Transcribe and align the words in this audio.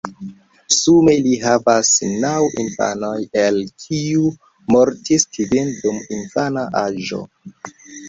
Sume 0.75 1.13
li 1.27 1.33
havis 1.43 1.91
naŭ 2.23 2.31
infanoj 2.65 3.13
el 3.45 3.61
kiuj 3.85 4.35
mortis 4.75 5.31
kvin 5.39 5.73
dum 5.87 6.05
infana 6.21 6.69
aĝo. 6.87 7.27